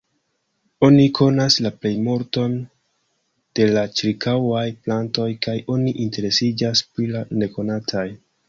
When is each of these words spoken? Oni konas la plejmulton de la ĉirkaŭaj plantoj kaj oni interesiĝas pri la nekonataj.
Oni 0.85 1.03
konas 1.19 1.57
la 1.65 1.71
plejmulton 1.83 2.55
de 3.59 3.67
la 3.75 3.83
ĉirkaŭaj 4.01 4.65
plantoj 4.87 5.29
kaj 5.47 5.57
oni 5.77 5.97
interesiĝas 6.07 6.87
pri 6.91 7.11
la 7.15 7.27
nekonataj. 7.45 8.09